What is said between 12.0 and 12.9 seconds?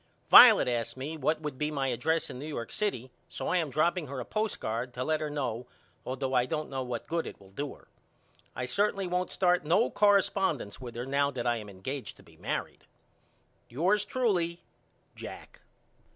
to be married.